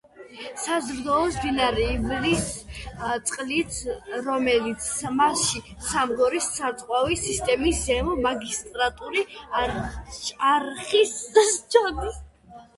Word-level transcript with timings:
საზრდოობს 0.59 1.35
მდინარე 1.39 1.83
ივრის 1.95 2.45
წყლით, 3.31 3.75
რომელიც 4.29 4.87
მასში 5.19 5.61
სამგორის 5.89 6.47
სარწყავი 6.55 7.19
სისტემის 7.25 7.83
ზემო 7.91 8.17
მაგისტრალური 8.29 9.23
არხით 9.61 11.45
ჩადის. 11.77 12.19